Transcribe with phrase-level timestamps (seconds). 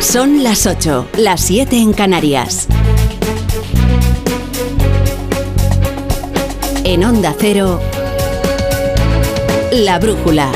[0.00, 2.68] Son las 8, las 7 en Canarias.
[6.84, 7.80] En Onda Cero,
[9.72, 10.50] La Brújula.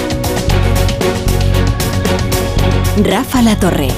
[3.03, 3.89] Rafa La Torre.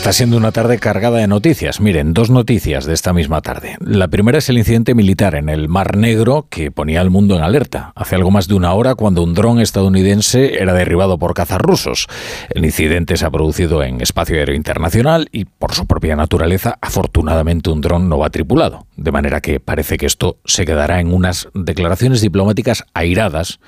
[0.00, 1.78] Está siendo una tarde cargada de noticias.
[1.78, 3.76] Miren, dos noticias de esta misma tarde.
[3.80, 7.42] La primera es el incidente militar en el Mar Negro que ponía al mundo en
[7.42, 7.92] alerta.
[7.94, 12.06] Hace algo más de una hora cuando un dron estadounidense era derribado por cazas rusos.
[12.48, 17.68] El incidente se ha producido en espacio aéreo internacional y por su propia naturaleza, afortunadamente
[17.68, 18.86] un dron no va tripulado.
[18.96, 23.60] De manera que parece que esto se quedará en unas declaraciones diplomáticas airadas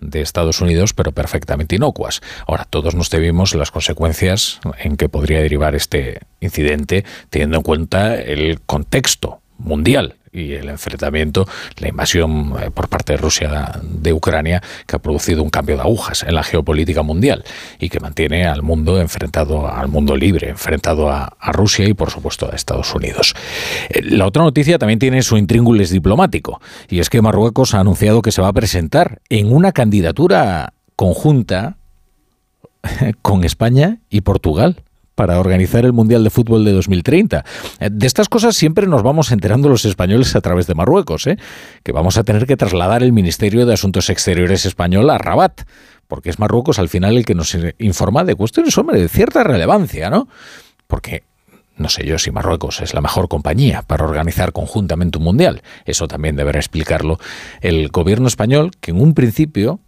[0.00, 2.20] de Estados Unidos, pero perfectamente inocuas.
[2.46, 8.14] Ahora, todos nos temimos las consecuencias en que podría derivar este incidente, teniendo en cuenta
[8.16, 14.62] el contexto mundial y el enfrentamiento, la invasión eh, por parte de Rusia de Ucrania,
[14.86, 17.44] que ha producido un cambio de agujas en la geopolítica mundial
[17.78, 22.50] y que mantiene al mundo enfrentado al mundo libre, enfrentado a, Rusia y por supuesto
[22.50, 23.34] a Estados Unidos.
[23.88, 28.20] Eh, la otra noticia también tiene su intríngulis diplomático y es que Marruecos ha anunciado
[28.20, 31.78] que se va a presentar en una candidatura conjunta
[33.22, 34.82] con España y Portugal
[35.16, 37.44] para organizar el Mundial de Fútbol de 2030.
[37.80, 41.38] Eh, de estas cosas siempre nos vamos enterando los españoles a través de Marruecos, ¿eh?
[41.82, 45.62] que vamos a tener que trasladar el Ministerio de Asuntos Exteriores español a Rabat,
[46.06, 50.10] porque es Marruecos al final el que nos informa de cuestiones, hombre, de cierta relevancia,
[50.10, 50.28] ¿no?
[50.86, 51.24] Porque
[51.76, 55.62] no sé yo si Marruecos es la mejor compañía para organizar conjuntamente un mundial.
[55.84, 57.18] Eso también deberá explicarlo
[57.60, 59.80] el gobierno español, que en un principio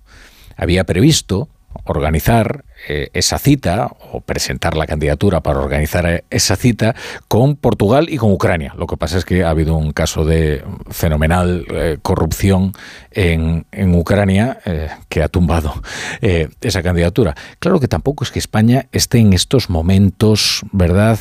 [0.57, 1.49] había previsto
[1.85, 6.95] organizar eh, esa cita o presentar la candidatura para organizar eh, esa cita
[7.29, 8.75] con Portugal y con Ucrania.
[8.77, 12.73] Lo que pasa es que ha habido un caso de fenomenal eh, corrupción
[13.11, 14.59] en, en Ucrania
[15.09, 15.75] que ha tumbado
[16.21, 17.35] esa candidatura.
[17.59, 21.19] Claro que tampoco es que España esté en estos momentos, ¿verdad?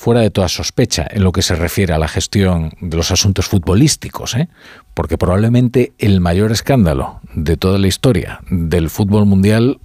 [0.00, 3.48] Fuera de toda sospecha en lo que se refiere a la gestión de los asuntos
[3.48, 4.48] futbolísticos, ¿eh?
[4.94, 9.78] porque probablemente el mayor escándalo de toda la historia del fútbol mundial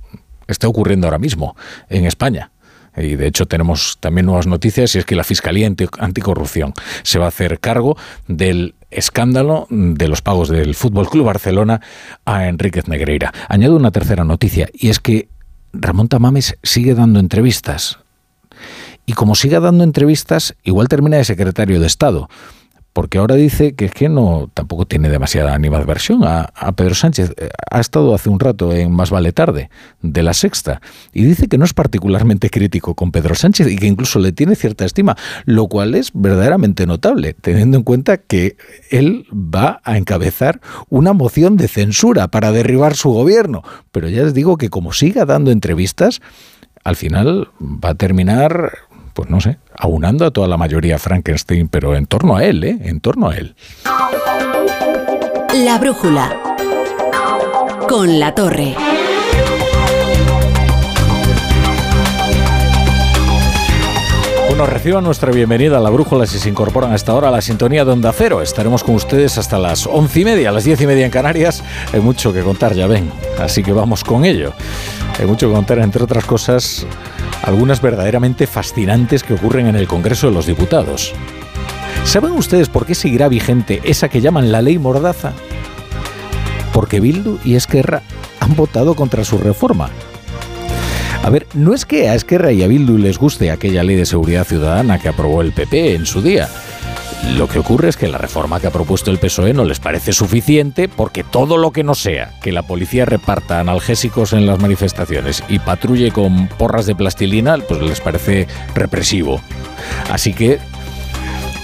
[0.48, 1.58] está ocurriendo ahora mismo
[1.90, 2.52] en España.
[2.96, 6.74] Y de hecho tenemos también nuevas noticias y es que la Fiscalía Anticorrupción
[7.04, 7.98] se va a hacer cargo
[8.30, 11.82] del escándalo de los pagos del Fútbol Club Barcelona
[12.24, 13.34] a Enríquez Negreira.
[13.50, 15.28] Añado una tercera noticia y es que
[15.74, 18.00] Ramón Tamames sigue dando entrevistas
[19.06, 22.28] y como siga dando entrevistas, igual termina de secretario de Estado.
[22.96, 27.34] Porque ahora dice que es que no tampoco tiene demasiada animadversión a, a Pedro Sánchez.
[27.36, 29.70] Eh, ha estado hace un rato en Más Vale Tarde,
[30.02, 30.80] de la Sexta,
[31.12, 34.56] y dice que no es particularmente crítico con Pedro Sánchez y que incluso le tiene
[34.56, 38.56] cierta estima, lo cual es verdaderamente notable, teniendo en cuenta que
[38.92, 43.62] él va a encabezar una moción de censura para derribar su gobierno.
[43.92, 46.22] Pero ya les digo que como siga dando entrevistas,
[46.86, 48.72] al final va a terminar
[49.16, 52.78] pues no sé, aunando a toda la mayoría Frankenstein, pero en torno a él, ¿eh?
[52.82, 53.56] En torno a él.
[55.54, 56.38] La brújula.
[57.88, 58.76] Con la torre.
[64.50, 67.42] Bueno, reciban nuestra bienvenida a la Brújula si se incorporan a esta hora a la
[67.42, 68.42] sintonía de Onda Cero.
[68.42, 71.64] Estaremos con ustedes hasta las once y media, a las diez y media en Canarias.
[71.94, 73.12] Hay mucho que contar, ya ven.
[73.40, 74.54] Así que vamos con ello.
[75.20, 76.86] Hay mucho que contar, entre otras cosas,
[77.46, 81.14] algunas verdaderamente fascinantes que ocurren en el Congreso de los Diputados.
[82.04, 85.34] ¿Saben ustedes por qué seguirá vigente esa que llaman la ley Mordaza?
[86.74, 88.02] Porque Bildu y Esquerra
[88.40, 89.90] han votado contra su reforma.
[91.24, 94.06] A ver, no es que a Esquerra y a Bildu les guste aquella ley de
[94.06, 96.50] seguridad ciudadana que aprobó el PP en su día.
[97.36, 100.14] Lo que ocurre es que la reforma que ha propuesto el PSOE no les parece
[100.14, 105.44] suficiente porque todo lo que no sea que la policía reparta analgésicos en las manifestaciones
[105.50, 109.42] y patrulle con porras de plastilina, pues les parece represivo.
[110.10, 110.60] Así que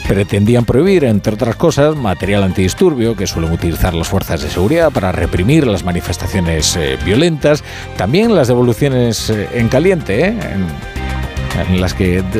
[0.07, 5.13] pretendían prohibir, entre otras cosas, material antidisturbio que suelen utilizar las fuerzas de seguridad para
[5.13, 7.63] reprimir las manifestaciones eh, violentas,
[7.95, 10.33] también las devoluciones eh, en caliente, ¿eh?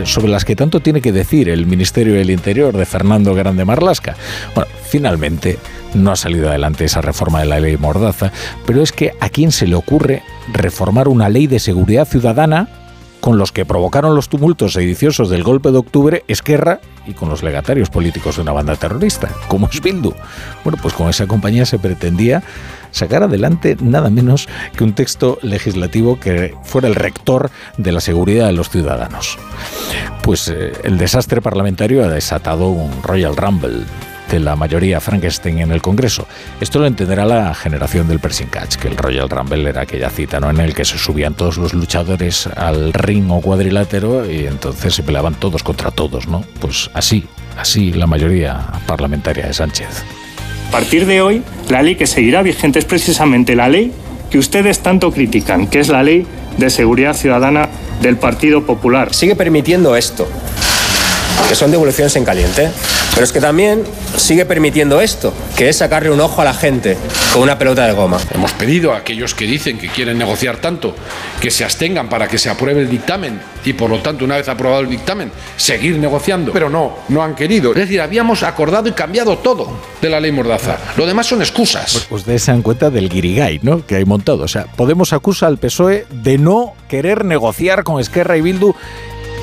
[0.06, 4.16] Sobre las que tanto tiene que decir el Ministerio del Interior de Fernando Grande Marlasca.
[4.56, 5.60] Bueno, finalmente
[5.94, 8.32] no ha salido adelante esa reforma de la ley Mordaza,
[8.66, 10.24] pero es que a quién se le ocurre
[10.54, 12.70] reformar una ley de seguridad ciudadana
[13.20, 17.44] con los que provocaron los tumultos sediciosos del golpe de octubre, Esquerra y con los
[17.44, 20.14] legatarios políticos de una banda terrorista, como es Bildu.
[20.64, 22.44] Bueno, pues con esa compañía se pretendía
[22.92, 28.48] sacar adelante nada menos que un texto legislativo que fuera el rector de la seguridad
[28.48, 29.38] de los ciudadanos.
[30.24, 33.86] Pues eh, el desastre parlamentario ha desatado un Royal Rumble
[34.32, 36.26] de la mayoría Frankenstein en el Congreso.
[36.62, 40.40] Esto lo entenderá la generación del Pressing Catch, que el Royal Rumble era aquella cita
[40.40, 40.50] ¿no?
[40.50, 45.04] en el que se subían todos los luchadores al ring o cuadrilátero y entonces se
[45.04, 46.46] peleaban todos contra todos, ¿no?
[46.60, 47.26] Pues así,
[47.58, 50.04] así la mayoría parlamentaria de Sánchez.
[50.70, 53.92] A partir de hoy, la ley que seguirá vigente es precisamente la ley
[54.30, 56.26] que ustedes tanto critican, que es la ley
[56.58, 57.68] de seguridad ciudadana
[58.02, 59.14] del Partido Popular.
[59.14, 60.28] Sigue permitiendo esto,
[61.52, 62.72] que son devoluciones en caliente.
[63.14, 63.84] Pero es que también
[64.16, 66.96] sigue permitiendo esto, que es sacarle un ojo a la gente
[67.34, 68.20] con una pelota de goma.
[68.34, 70.96] Hemos pedido a aquellos que dicen que quieren negociar tanto
[71.42, 74.48] que se abstengan para que se apruebe el dictamen y por lo tanto una vez
[74.48, 77.72] aprobado el dictamen seguir negociando, pero no, no han querido.
[77.72, 79.68] Es decir, habíamos acordado y cambiado todo
[80.02, 80.78] de la ley Mordaza.
[80.96, 82.06] Lo demás son excusas.
[82.08, 83.86] Pues ustedes se dan cuenta del guirigay, ¿no?
[83.86, 84.44] Que hay montado.
[84.44, 88.74] O sea, Podemos acusa al PSOE de no querer negociar con Esquerra y Bildu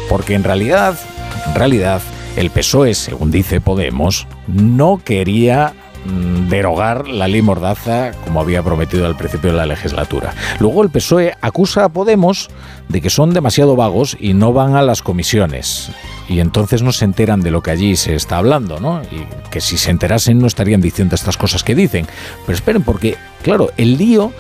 [0.09, 0.99] porque en realidad,
[1.49, 2.03] en realidad,
[2.37, 5.73] el PSOE, según dice Podemos, no quería
[6.05, 10.35] mm, derogar la ley Mordaza como había prometido al principio de la legislatura.
[10.61, 12.51] Luego el PSOE acusa a Podemos
[12.89, 15.91] de que son demasiado vagos y no van a las comisiones.
[16.29, 19.03] Y entonces no se enteran de lo que allí se está hablando, ¿no?
[19.05, 22.07] Y que si se enterasen no estarían diciendo estas cosas que dicen.
[22.45, 24.33] Pero esperen, porque, claro, el lío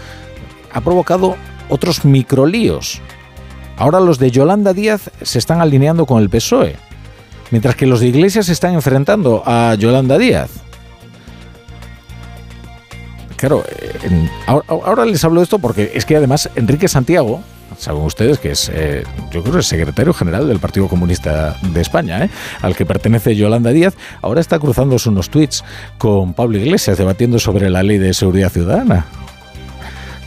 [0.72, 1.36] ha provocado
[1.70, 3.00] otros microlíos.
[3.78, 6.87] Ahora los de Yolanda Díaz se están alineando con el PSOE
[7.50, 10.50] mientras que los de Iglesias se están enfrentando a Yolanda Díaz.
[13.36, 13.64] Claro,
[14.46, 17.40] ahora, les hablo de esto porque es que además Enrique Santiago,
[17.78, 22.24] saben ustedes que es, eh, yo creo es secretario general del Partido Comunista de España,
[22.24, 22.30] ¿eh?
[22.62, 25.62] al que pertenece Yolanda Díaz, ahora está cruzándose unos tweets
[25.98, 29.06] con Pablo Iglesias debatiendo sobre la ley de seguridad ciudadana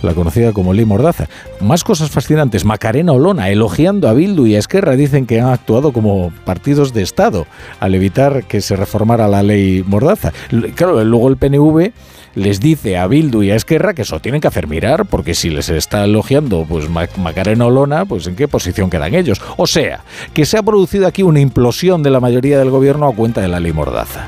[0.02, 1.28] la conocida como Ley Mordaza.
[1.60, 2.66] Más cosas fascinantes.
[2.66, 7.02] Macarena Olona elogiando a Bildu y a Esquerra dicen que han actuado como partidos de
[7.02, 7.46] Estado
[7.80, 10.32] al evitar que se reformara la Ley Mordaza.
[10.76, 11.92] Claro, luego el PNV
[12.36, 15.50] les dice a Bildu y a Esquerra que eso tienen que hacer mirar, porque si
[15.50, 19.42] les está elogiando pues Macarena Olona, pues en qué posición quedan ellos.
[19.58, 20.04] O sea,
[20.34, 23.48] que se ha producido aquí una implosión de la mayoría del gobierno a cuenta de
[23.48, 24.28] la ley Mordaza.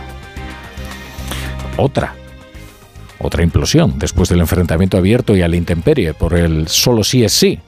[1.78, 2.16] Otra,
[3.24, 7.34] otra implosión después del enfrentamiento abierto y a la intemperie por el solo sí es
[7.34, 7.60] sí.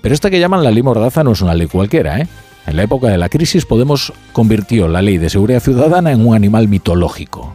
[0.00, 2.28] Pero esta que llaman la ley Mordaza no es una ley cualquiera, ¿eh?
[2.66, 6.34] En la época de la crisis Podemos convirtió la ley de seguridad ciudadana en un
[6.34, 7.52] animal mitológico.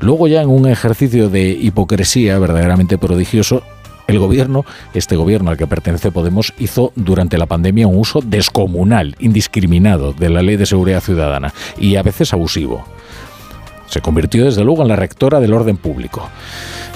[0.00, 3.62] Luego ya en un ejercicio de hipocresía verdaderamente prodigioso,
[4.06, 9.16] el gobierno, este gobierno al que pertenece Podemos, hizo durante la pandemia un uso descomunal,
[9.18, 12.84] indiscriminado de la ley de seguridad ciudadana y a veces abusivo.
[13.86, 16.28] Se convirtió desde luego en la rectora del orden público.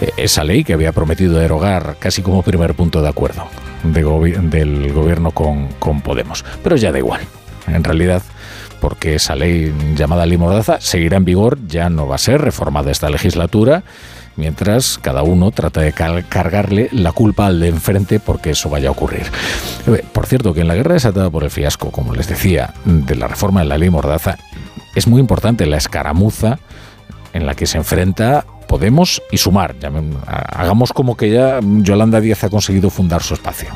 [0.01, 3.47] E, esa ley que había prometido derogar casi como primer punto de acuerdo
[3.85, 6.45] del gobierno con, con Podemos.
[6.63, 7.21] Pero ya da igual.
[7.67, 8.23] En realidad,
[8.81, 12.91] porque esa ley llamada Ley Mordaza seguirá en vigor, ya no va a ser reformada
[12.91, 13.83] esta legislatura,
[14.37, 18.93] mientras cada uno trata de cargarle la culpa al de enfrente porque eso vaya a
[18.93, 19.27] ocurrir.
[19.87, 23.17] Eh, por cierto, que en la guerra desatada por el fiasco, como les decía, de
[23.17, 24.39] la reforma de la Ley Mordaza,
[24.95, 26.59] es muy importante la escaramuza
[27.33, 29.75] en la que se enfrenta Podemos y Sumar.
[30.27, 33.69] Hagamos como que ya Yolanda Díaz ha conseguido fundar su espacio.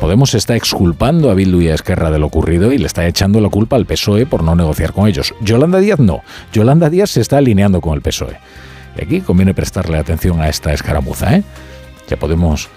[0.00, 3.40] Podemos está exculpando a Bildu y a Esquerra de lo ocurrido y le está echando
[3.40, 5.34] la culpa al PSOE por no negociar con ellos.
[5.40, 6.22] Yolanda Díaz no.
[6.52, 8.36] Yolanda Díaz se está alineando con el PSOE.
[8.98, 11.36] Y aquí conviene prestarle atención a esta escaramuza.
[11.36, 11.42] ¿eh?
[12.08, 12.68] Ya podemos,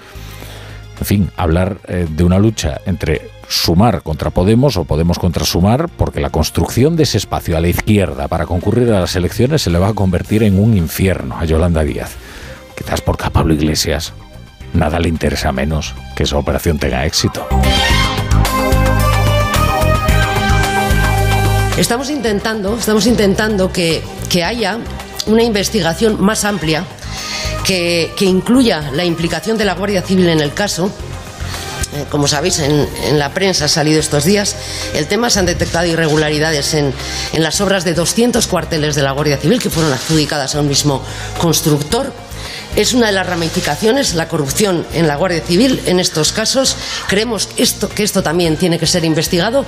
[1.00, 5.88] en fin, hablar eh, de una lucha entre Sumar contra Podemos o Podemos contra Sumar,
[5.88, 9.70] porque la construcción de ese espacio a la izquierda para concurrir a las elecciones se
[9.70, 12.16] le va a convertir en un infierno a Yolanda Díaz.
[12.78, 14.14] Quizás porque a Pablo Iglesias
[14.74, 17.48] nada le interesa menos que esa operación tenga éxito.
[21.78, 24.04] Estamos intentando, estamos intentando que,
[24.44, 24.78] haya
[25.28, 26.84] una investigación más amplia
[27.64, 30.92] que, que incluya la implicación de la Guardia Civil en el caso
[32.10, 34.56] como sabéis, en, la prensa ha salido estos días
[34.94, 36.94] el tema, se han detectado irregularidades en,
[37.34, 40.68] en las obras de 200 cuarteles de la Guardia Civil que fueron adjudicadas a un
[40.68, 41.04] mismo
[41.40, 42.12] constructor
[42.78, 45.82] es una de las ramificaciones, la corrupción en la Guardia Civil.
[45.88, 49.66] En estos casos creemos que esto, que esto también tiene que ser investigado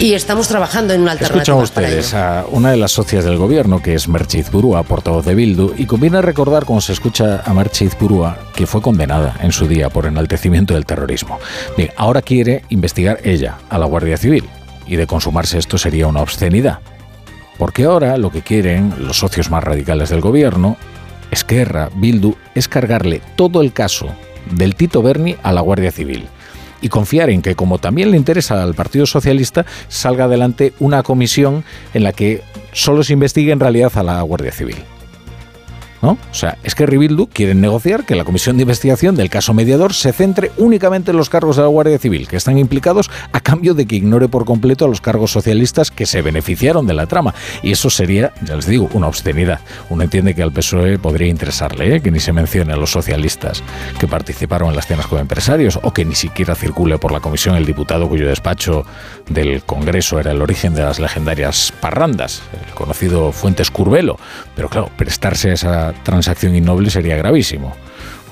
[0.00, 1.62] y estamos trabajando en una alternativa.
[1.62, 5.36] Escuchan ustedes a una de las socias del gobierno, que es Merchiz Burúa, portavoz de
[5.36, 9.68] Bildu, y conviene recordar, cuando se escucha a Merchiz Burúa, que fue condenada en su
[9.68, 11.38] día por enaltecimiento del terrorismo.
[11.76, 14.44] Bien, ahora quiere investigar ella a la Guardia Civil
[14.88, 16.80] y de consumarse esto sería una obscenidad.
[17.58, 20.76] Porque ahora lo que quieren los socios más radicales del gobierno
[21.30, 24.08] Esquerra, Bildu, es cargarle todo el caso
[24.50, 26.26] del Tito Berni a la Guardia Civil
[26.80, 31.64] y confiar en que, como también le interesa al Partido Socialista, salga adelante una comisión
[31.94, 34.76] en la que solo se investigue en realidad a la Guardia Civil.
[36.02, 36.12] ¿No?
[36.30, 39.92] O sea, es que Ribildu quieren negociar que la comisión de investigación del caso mediador
[39.92, 43.74] se centre únicamente en los cargos de la Guardia Civil que están implicados a cambio
[43.74, 47.34] de que ignore por completo a los cargos socialistas que se beneficiaron de la trama.
[47.62, 49.60] Y eso sería, ya les digo, una obscenidad.
[49.90, 52.00] Uno entiende que al PSOE podría interesarle ¿eh?
[52.00, 53.62] que ni se mencione a los socialistas
[53.98, 57.56] que participaron en las cenas con empresarios o que ni siquiera circule por la comisión
[57.56, 58.84] el diputado cuyo despacho
[59.28, 64.18] del Congreso era el origen de las legendarias parrandas, el conocido Fuentes Curvelo.
[64.56, 67.74] Pero claro, prestarse a esa transacción innoble sería gravísimo.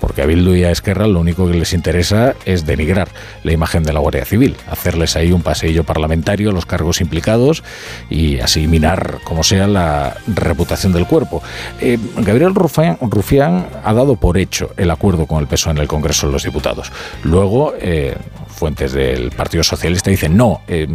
[0.01, 3.09] Porque a Bildu y a Esquerra lo único que les interesa es denigrar
[3.43, 7.65] la imagen de la Guardia Civil, hacerles ahí un paseillo parlamentario, los cargos implicados
[8.09, 11.43] y así minar, como sea, la reputación del cuerpo.
[11.81, 16.27] Eh, Gabriel Rufián, ha dado por hecho el acuerdo con el peso en el Congreso
[16.27, 16.93] de los Diputados.
[17.25, 18.17] Luego, eh,
[18.59, 20.89] fuentes del Partido Socialista dicen no, eh,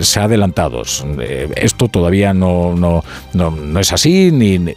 [0.00, 0.82] se ha adelantado,
[1.20, 3.04] eh, esto todavía no, no,
[3.34, 4.74] no, es así, ni,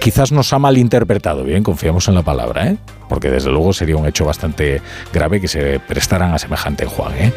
[0.00, 2.76] quizás nos ha malinterpretado, bien, confiamos en la palabra, ¿eh?
[3.08, 4.82] porque desde luego sería un hecho bastante
[5.12, 7.32] grave que se prestaran a semejante enjuague.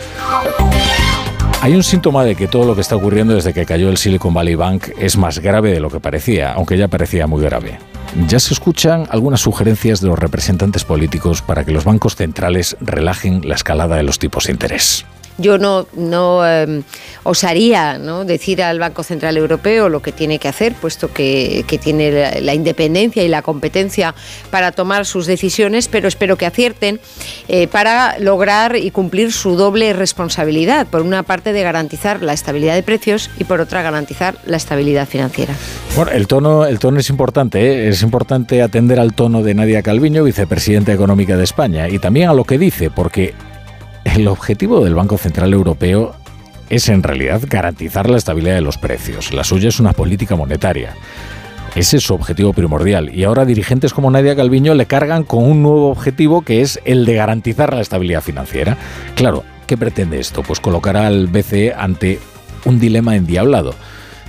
[1.61, 4.33] Hay un síntoma de que todo lo que está ocurriendo desde que cayó el Silicon
[4.33, 7.77] Valley Bank es más grave de lo que parecía, aunque ya parecía muy grave.
[8.27, 13.47] Ya se escuchan algunas sugerencias de los representantes políticos para que los bancos centrales relajen
[13.47, 15.05] la escalada de los tipos de interés
[15.41, 16.83] yo no, em,
[17.23, 22.53] osaría decir al Banco Central Europeo lo que tiene que hacer, puesto que, tiene la,
[22.53, 24.13] independencia y la competencia
[24.49, 26.99] para tomar sus decisiones, pero espero que acierten
[27.47, 30.87] eh, para lograr y cumplir su doble responsabilidad.
[30.87, 35.07] Por una parte, de garantizar la estabilidad de precios y por otra, garantizar la estabilidad
[35.07, 35.55] financiera.
[35.95, 37.59] Bueno, el tono, el tono es importante.
[37.59, 37.89] ¿eh?
[37.89, 42.33] Es importante atender al tono de Nadia Calviño, vicepresidenta económica de España, y también a
[42.33, 43.33] lo que dice, porque
[44.15, 46.13] el objetivo del Banco Central Europeo
[46.69, 49.33] es en realidad garantizar la estabilidad de los precios.
[49.33, 50.95] La suya es una política monetaria.
[51.75, 53.13] Ese es su objetivo primordial.
[53.15, 57.05] Y ahora dirigentes como Nadia Calviño le cargan con un nuevo objetivo que es el
[57.05, 58.77] de garantizar la estabilidad financiera.
[59.15, 60.43] Claro, ¿qué pretende esto?
[60.43, 62.19] Pues colocar al BCE ante
[62.65, 63.73] un dilema endiablado.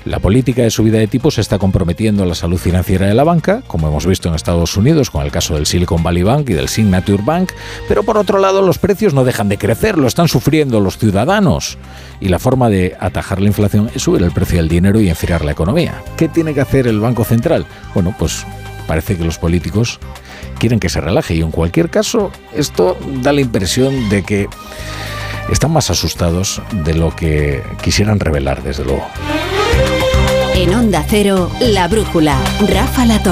[0.04, 3.86] La política de subida de tipos está comprometiendo la salud financiera de la banca, como
[3.86, 7.22] hemos visto en Estados Unidos con el caso del Silicon Valley Bank y del Signature
[7.24, 7.52] Bank,
[7.86, 11.78] pero por otro lado los precios no dejan de crecer, lo están sufriendo los ciudadanos.
[12.20, 15.44] Y la forma de atajar la inflación es subir el precio del dinero y enfriar
[15.44, 16.02] la economía.
[16.16, 17.64] ¿Qué tiene que hacer el Banco Central?
[17.94, 18.44] Bueno, pues
[18.88, 20.00] parece que los políticos
[20.58, 24.48] quieren que se relaje y en cualquier caso esto da la impresión de que
[25.48, 29.06] están más asustados de lo que quisieran revelar, desde luego.
[30.54, 33.20] En Onda Cero, La Brújula, Rafa Latorre.